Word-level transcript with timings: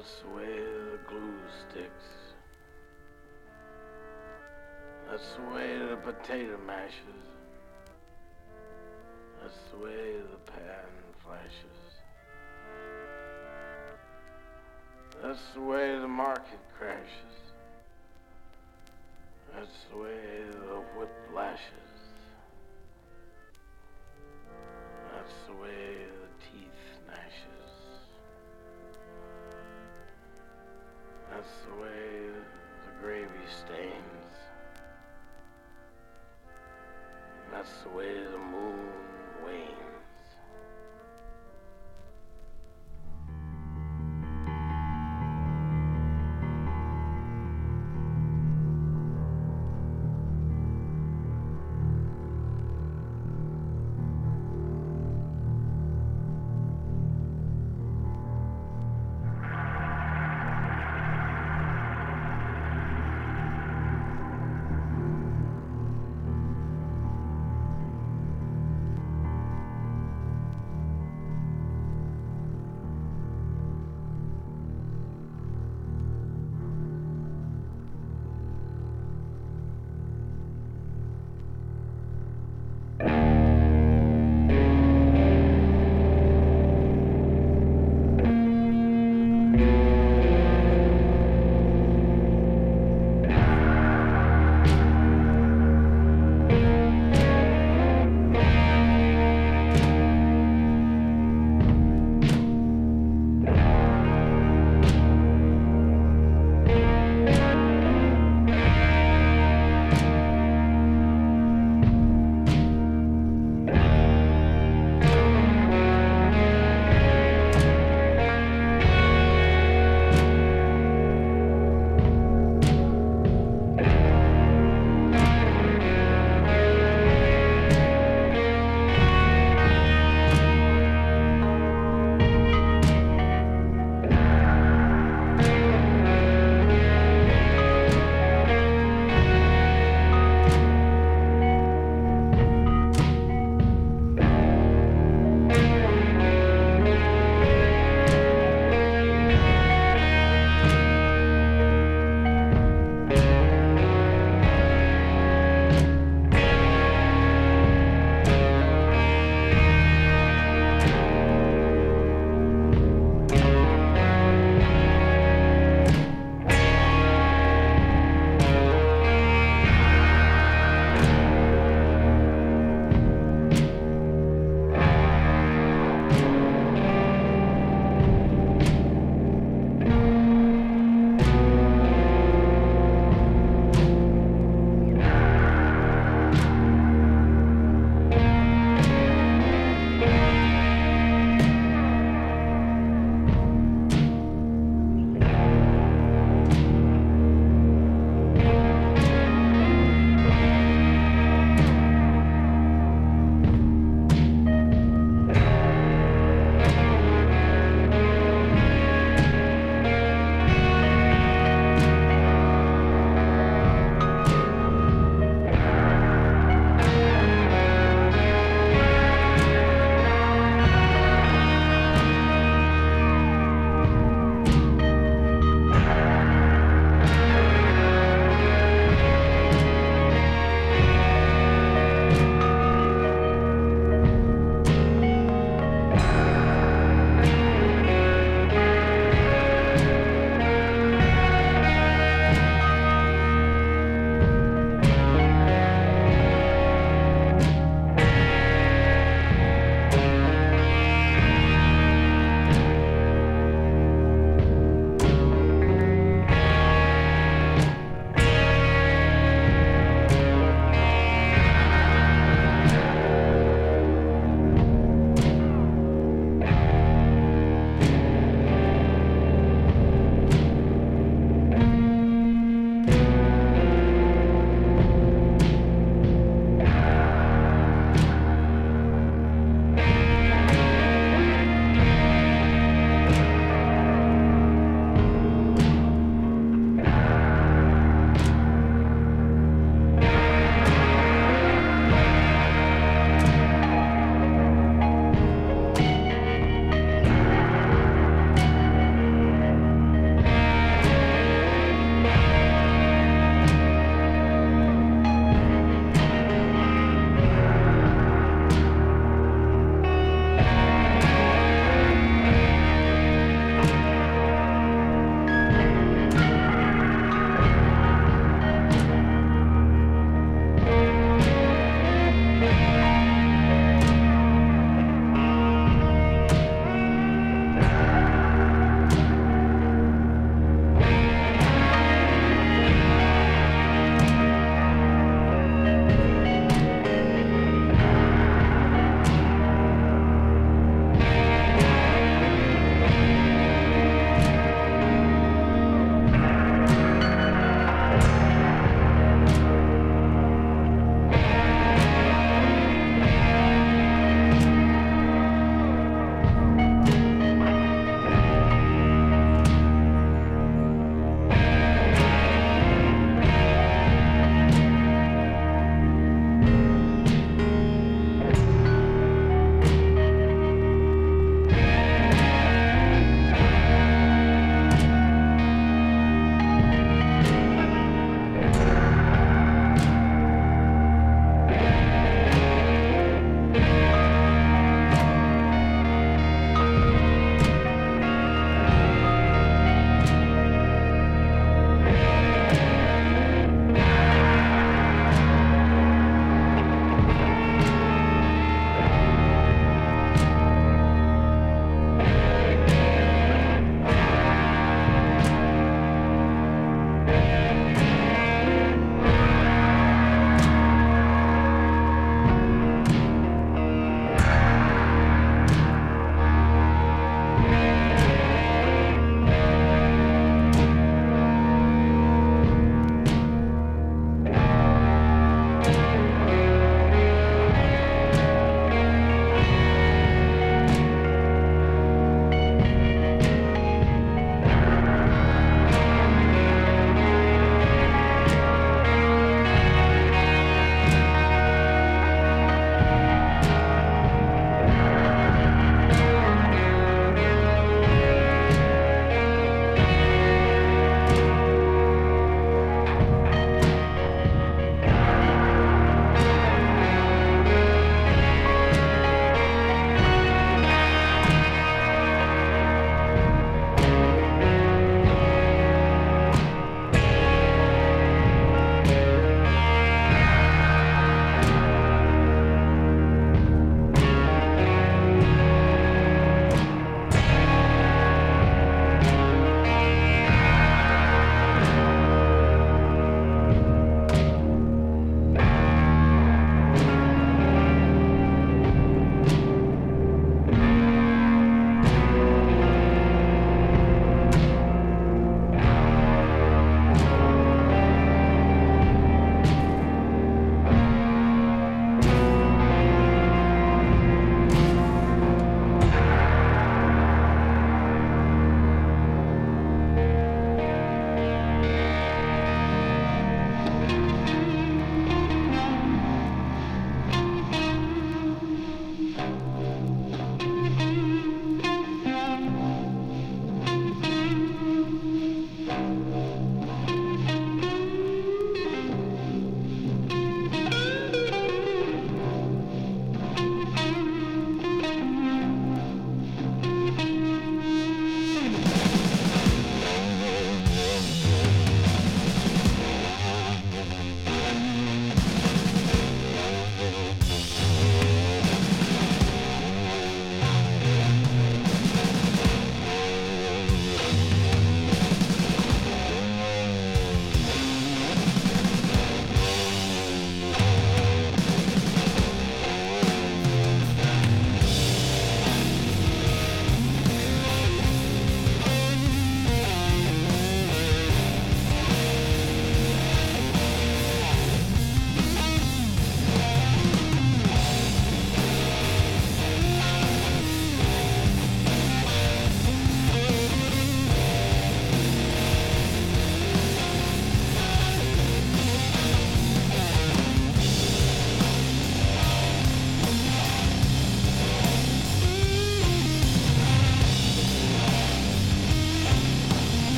That's 0.00 0.20
the 0.22 0.34
way 0.34 0.46
the 0.46 0.98
glue 1.06 1.38
sticks. 1.68 2.08
That's 5.10 5.34
the 5.34 5.42
way 5.54 5.76
the 5.76 5.96
potato 5.96 6.56
mashes. 6.66 7.26
That's 9.42 9.58
the 9.70 9.84
way 9.84 10.14
the 10.22 10.52
pan 10.52 10.88
flashes. 11.22 11.80
That's 15.22 15.42
the 15.52 15.60
way 15.60 15.98
the 15.98 16.08
market 16.08 16.60
crashes. 16.78 17.29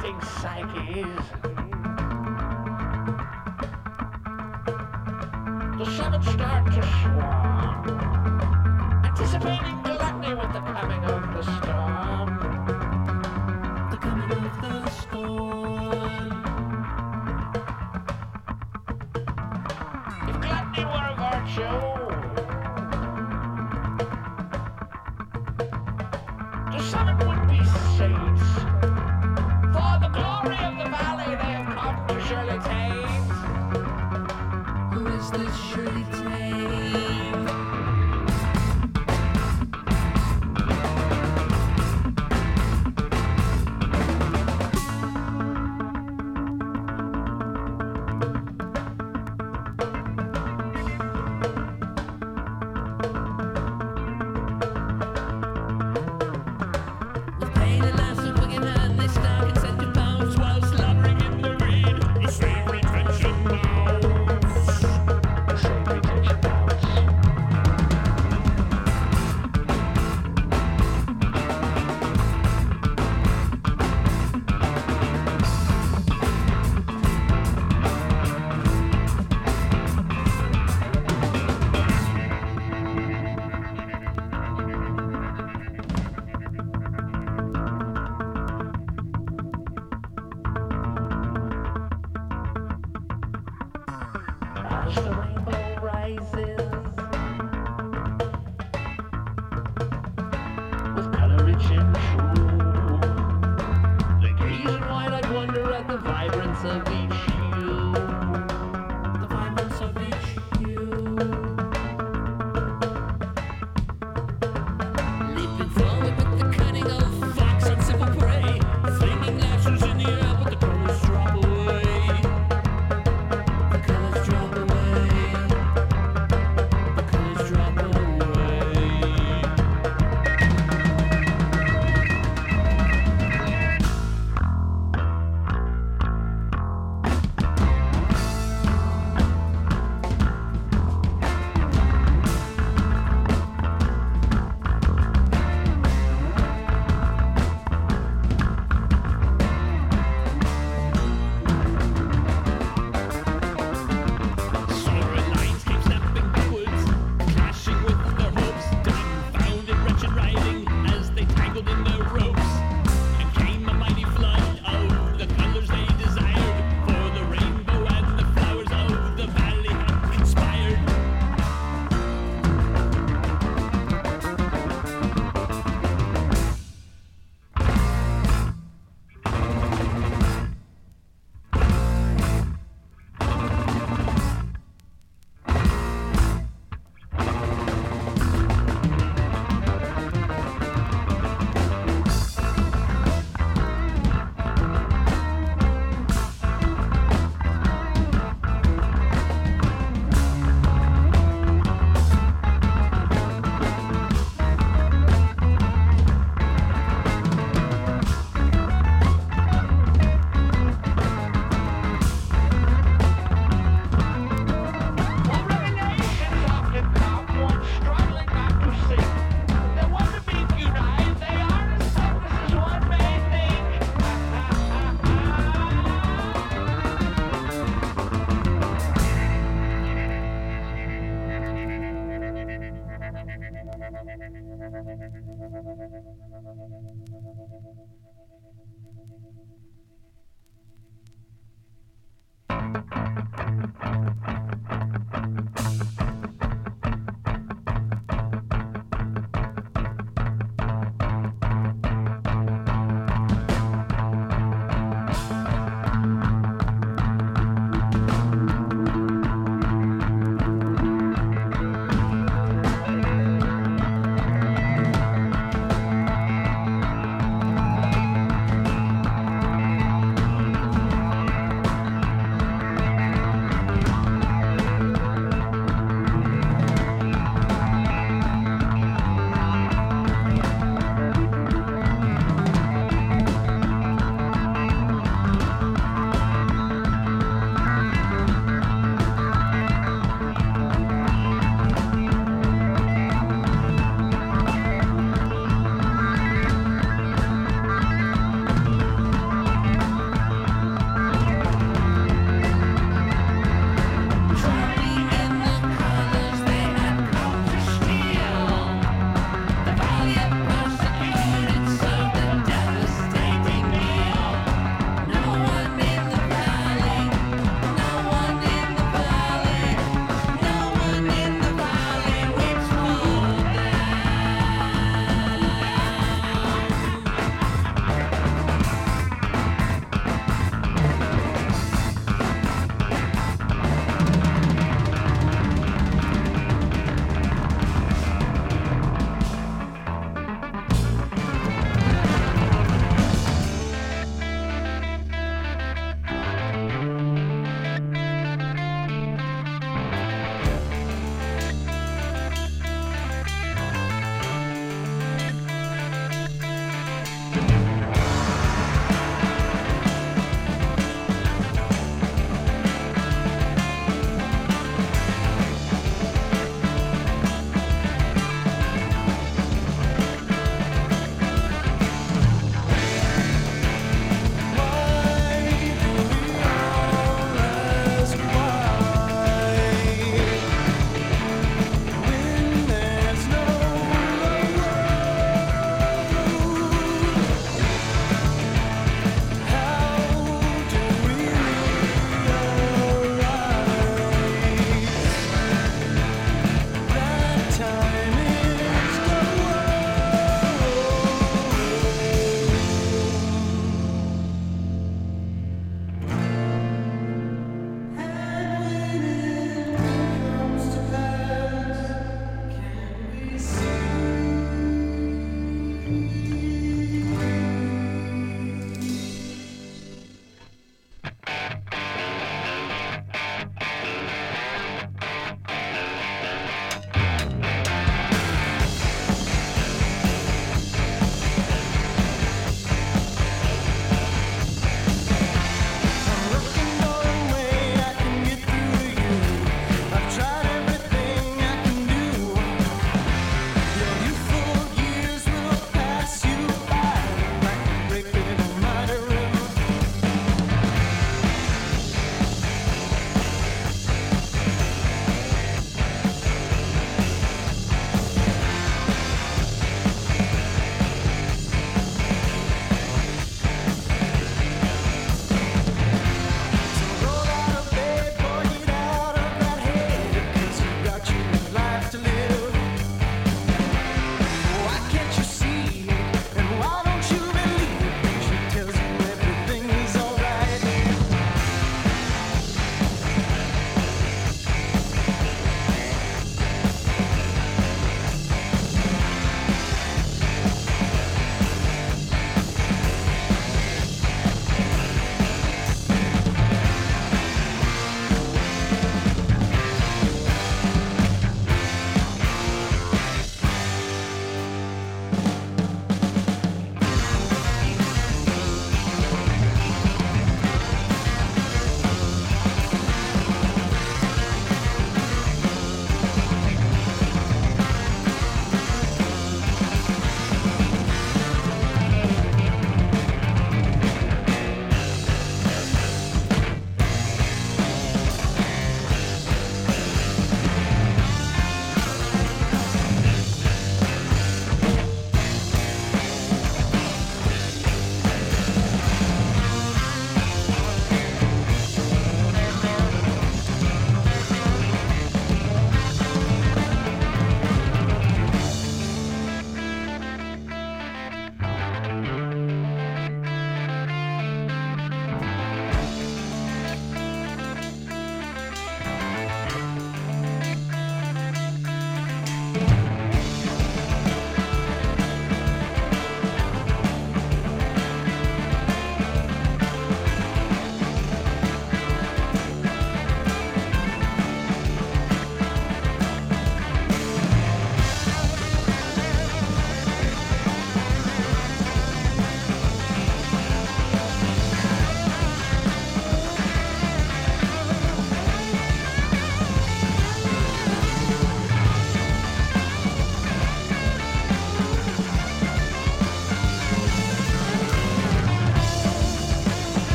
Fighting 0.00 0.20
psyches. 0.22 1.29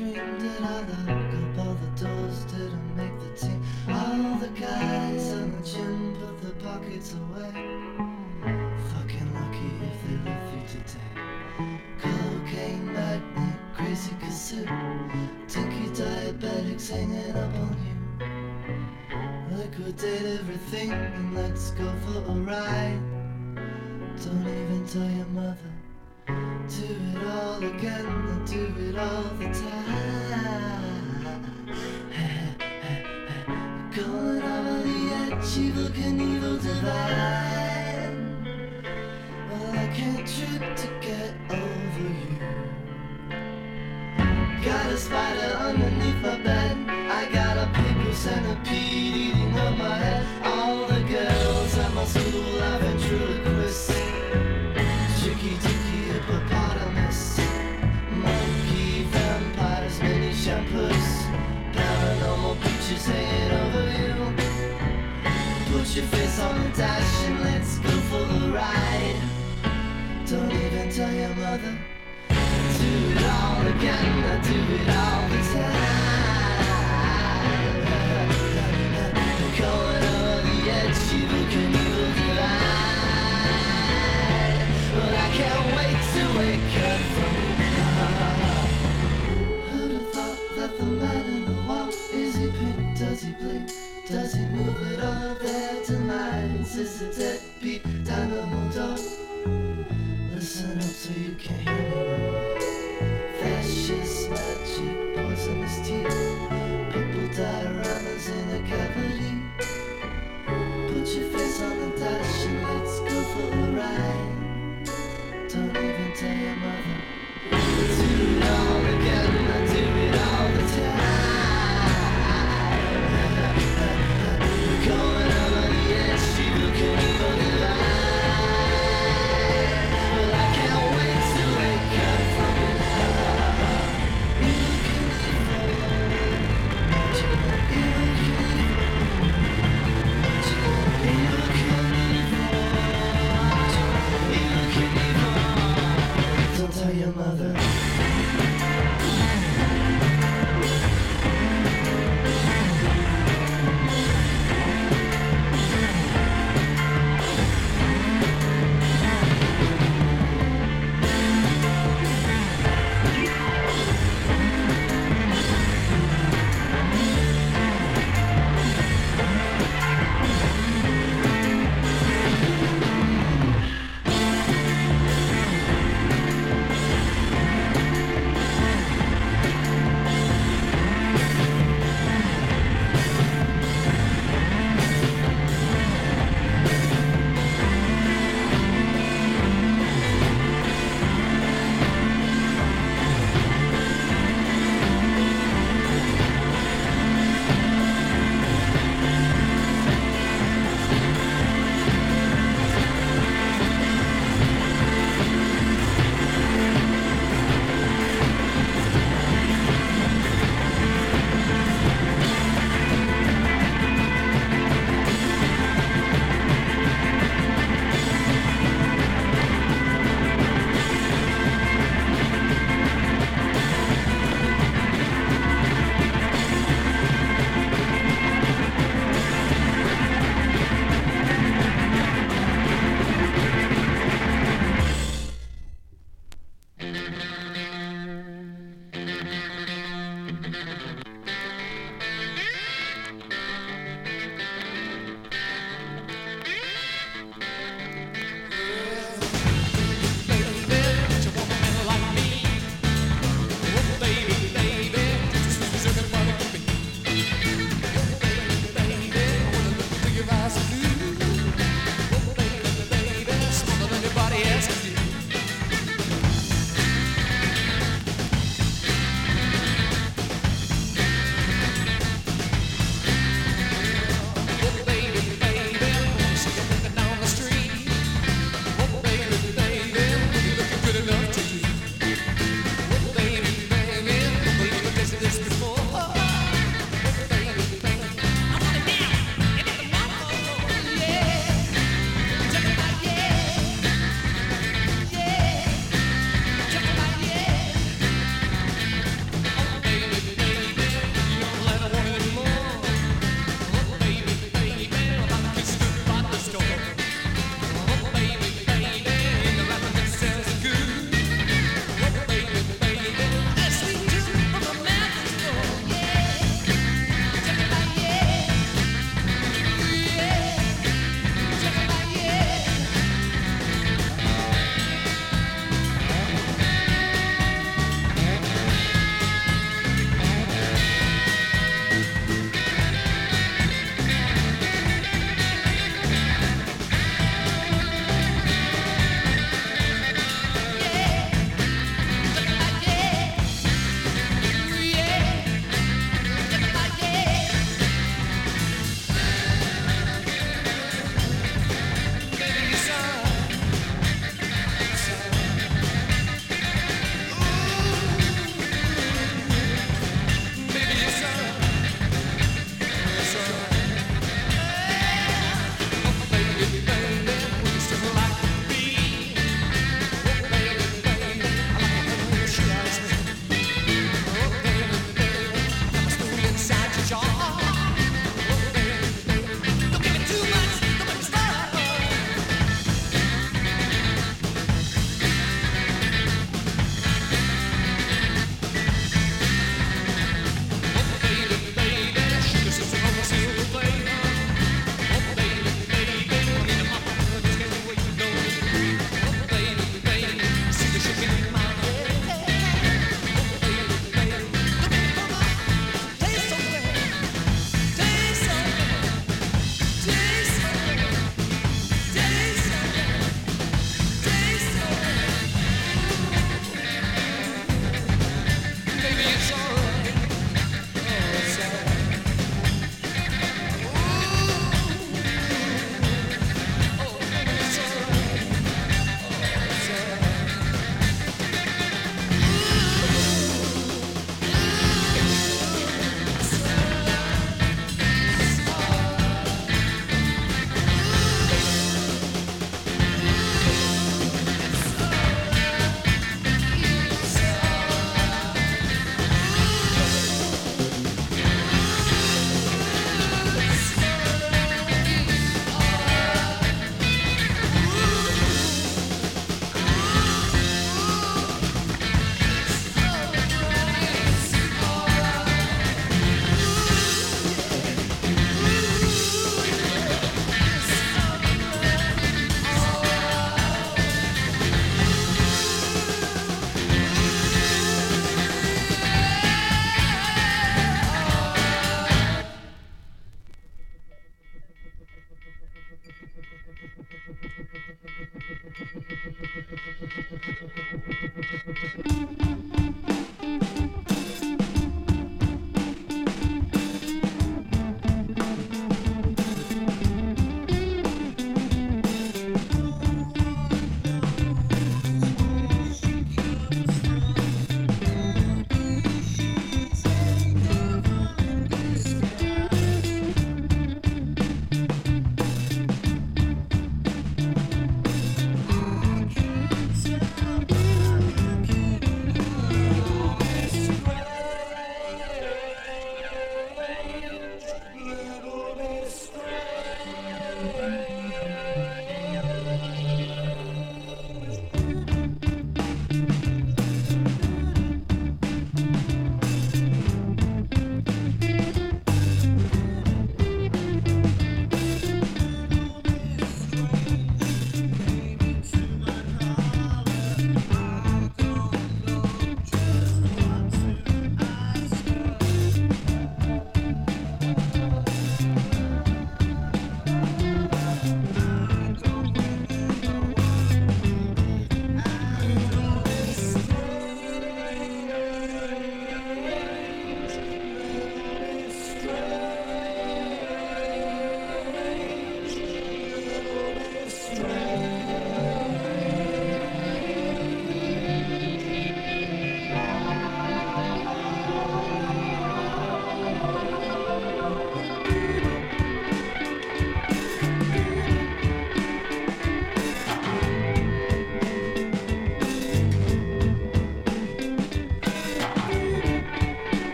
Aerial 0.00 0.38
dream. 0.38 0.99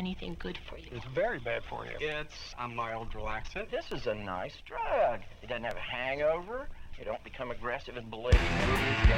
Anything 0.00 0.34
good 0.38 0.58
for 0.66 0.78
you. 0.78 0.86
It's 0.92 1.04
very 1.14 1.38
bad 1.38 1.62
for 1.62 1.84
you. 1.84 1.92
It's 2.00 2.54
a 2.58 2.66
mild 2.66 3.12
relaxant. 3.12 3.70
This 3.70 3.92
is 3.92 4.06
a 4.06 4.14
nice 4.14 4.54
drug. 4.64 5.20
It 5.42 5.48
doesn't 5.50 5.64
have 5.64 5.76
a 5.76 5.88
hangover. 5.96 6.68
You 6.98 7.04
don't 7.04 7.22
become 7.22 7.50
aggressive 7.50 7.98
and 7.98 8.10
belligerent. 8.10 8.42
It 8.42 9.10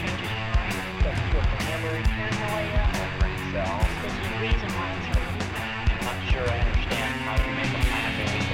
changes 0.00 0.24
your 0.24 1.04
doesn't 1.04 1.30
put 1.36 1.44
the 1.44 1.64
memory 1.68 2.02
paranoia 2.02 2.82
or 2.96 3.08
brain 3.20 3.40
cells. 3.52 3.88
This 4.02 4.12
is 4.16 4.24
the 4.24 4.38
reason 4.40 4.68
why 4.72 4.88
it's 4.96 5.06
so 5.12 5.20
I'm 5.20 6.04
not 6.08 6.18
sure 6.32 6.48
I 6.48 6.58
understand 6.64 7.12
how 7.20 7.36
you 7.44 7.52
make 7.52 7.72
a 7.76 7.82
plan 7.84 8.45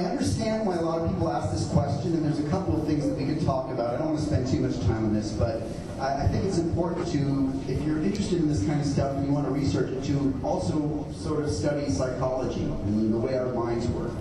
I 0.00 0.04
understand 0.04 0.66
why 0.66 0.76
a 0.76 0.80
lot 0.80 1.02
of 1.02 1.10
people 1.10 1.30
ask 1.30 1.52
this 1.52 1.68
question, 1.68 2.14
and 2.14 2.24
there's 2.24 2.38
a 2.38 2.48
couple 2.48 2.80
of 2.80 2.86
things 2.86 3.06
that 3.06 3.14
we 3.18 3.26
could 3.26 3.44
talk 3.44 3.70
about. 3.70 3.94
I 3.94 3.98
don't 3.98 4.14
want 4.14 4.18
to 4.18 4.24
spend 4.24 4.48
too 4.48 4.60
much 4.60 4.80
time 4.86 5.04
on 5.04 5.12
this, 5.12 5.30
but 5.32 5.60
I, 6.00 6.24
I 6.24 6.28
think 6.28 6.46
it's 6.46 6.56
important 6.56 7.06
to, 7.08 7.52
if 7.70 7.82
you're 7.82 8.00
interested 8.02 8.38
in 8.38 8.48
this 8.48 8.64
kind 8.64 8.80
of 8.80 8.86
stuff 8.86 9.14
and 9.16 9.26
you 9.26 9.32
want 9.32 9.44
to 9.44 9.52
research 9.52 9.90
it, 9.90 10.02
to 10.04 10.40
also 10.42 11.06
sort 11.12 11.44
of 11.44 11.50
study 11.50 11.90
psychology 11.90 12.62
and 12.62 13.12
the 13.12 13.18
way 13.18 13.36
our 13.36 13.52
minds 13.52 13.88
work. 13.88 14.12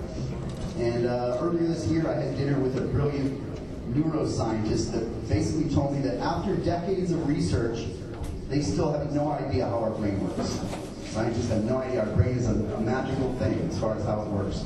And 0.80 1.06
uh, 1.06 1.38
earlier 1.40 1.68
this 1.68 1.88
year, 1.88 2.10
I 2.10 2.16
had 2.16 2.36
dinner 2.36 2.60
with 2.60 2.78
a 2.78 2.82
brilliant 2.82 3.40
neuroscientist 3.94 4.92
that 4.92 5.30
basically 5.30 5.74
told 5.74 5.94
me 5.94 6.02
that 6.02 6.18
after 6.18 6.58
decades 6.58 7.14
of 7.14 7.26
research, 7.26 7.86
they 8.50 8.62
still 8.62 8.92
have 8.92 9.14
no 9.14 9.32
idea 9.32 9.66
how 9.66 9.80
our 9.80 9.92
brain 9.92 10.20
works. 10.28 10.60
Scientists 11.06 11.50
have 11.50 11.64
no 11.64 11.78
idea. 11.78 12.02
Our 12.02 12.16
brain 12.18 12.38
is 12.38 12.50
a, 12.50 12.52
a 12.52 12.82
magical 12.82 13.34
thing 13.36 13.58
as 13.70 13.80
far 13.80 13.96
as 13.96 14.04
how 14.04 14.24
it 14.24 14.28
works. 14.28 14.66